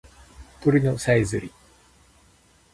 [0.61, 1.51] 鳥のさえずり